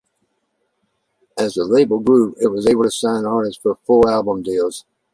[1.37, 4.83] As the label grew, it was able to sign artists for full album deals.